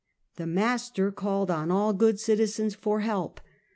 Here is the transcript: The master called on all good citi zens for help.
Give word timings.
The 0.37 0.47
master 0.47 1.11
called 1.11 1.51
on 1.51 1.69
all 1.69 1.93
good 1.93 2.15
citi 2.15 2.45
zens 2.49 2.75
for 2.75 3.01
help. 3.01 3.39